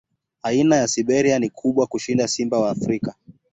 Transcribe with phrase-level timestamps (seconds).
[0.43, 3.15] Aina ya Siberia ni kubwa kushinda simba wa Afrika.